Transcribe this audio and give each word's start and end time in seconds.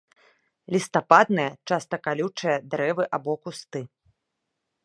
Лістападныя, 0.75 1.51
часта 1.71 1.95
калючыя, 2.07 2.55
дрэвы 2.73 3.03
або 3.19 3.33
кусты. 3.47 3.81